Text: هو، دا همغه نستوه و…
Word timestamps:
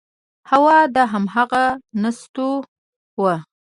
هو، 0.49 0.67
دا 0.95 1.03
همغه 1.13 1.65
نستوه 2.01 2.57
و… 3.21 3.23